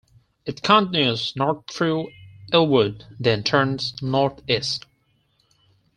[0.47, 2.07] It continues north through
[2.51, 4.87] Elwood, then turns northeast.